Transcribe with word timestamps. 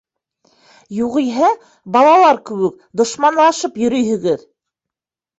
Юғиһә 0.99 1.49
балалар 1.97 2.39
кеүек 2.51 2.79
дошманлашып 3.01 3.77
йөрөйһөгөҙ! 3.83 4.41